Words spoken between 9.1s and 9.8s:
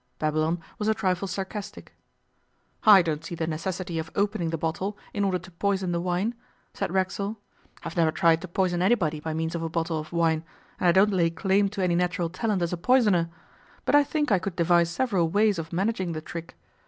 by means of a